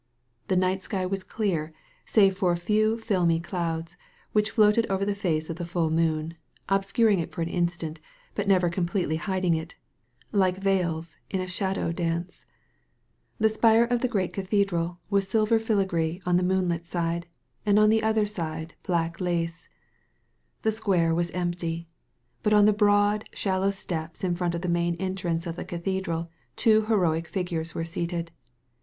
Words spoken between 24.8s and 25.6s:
entrance of